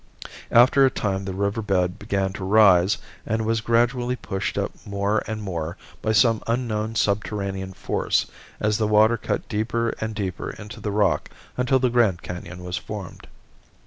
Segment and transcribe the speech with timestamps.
[0.49, 5.21] After a time the river bed began to rise and was gradually pushed up more
[5.27, 8.25] and more by some unknown subterranean force
[8.59, 12.77] as the water cut deeper and deeper into the rock until the Grand Canon was
[12.77, 13.27] formed.